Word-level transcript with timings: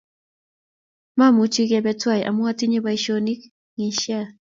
Mamuchi 1.17 1.61
kebe 1.69 1.91
tuwai 1.99 2.21
amu 2.29 2.41
atinye 2.51 2.79
boisionik 2.83 3.41
ng'isian 3.75 4.27